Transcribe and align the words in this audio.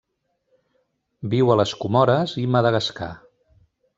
Viu 1.33 1.51
a 1.51 1.59
les 1.61 1.75
Comores 1.83 2.35
i 2.47 2.47
Madagascar. 2.57 3.13